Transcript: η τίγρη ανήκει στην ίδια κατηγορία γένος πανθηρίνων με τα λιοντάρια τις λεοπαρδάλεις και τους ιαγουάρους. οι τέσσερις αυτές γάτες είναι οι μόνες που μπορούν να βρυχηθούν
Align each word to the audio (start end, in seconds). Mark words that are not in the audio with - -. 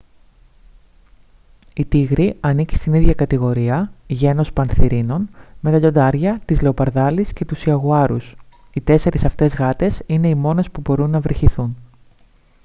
η 1.75 1.85
τίγρη 1.85 2.37
ανήκει 2.39 2.75
στην 2.75 2.93
ίδια 2.93 3.13
κατηγορία 3.13 3.91
γένος 4.07 4.53
πανθηρίνων 4.53 5.29
με 5.61 5.71
τα 5.71 5.77
λιοντάρια 5.77 6.41
τις 6.45 6.61
λεοπαρδάλεις 6.61 7.33
και 7.33 7.45
τους 7.45 7.65
ιαγουάρους. 7.65 8.35
οι 8.73 8.81
τέσσερις 8.81 9.25
αυτές 9.25 9.55
γάτες 9.55 10.03
είναι 10.05 10.27
οι 10.27 10.35
μόνες 10.35 10.71
που 10.71 10.81
μπορούν 10.81 11.09
να 11.09 11.19
βρυχηθούν 11.19 11.77